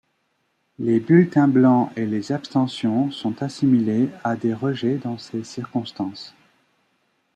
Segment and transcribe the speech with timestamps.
[0.79, 6.33] Les bulletins blancs et les abstentions sont assimilées à des rejets dans ces circonstances.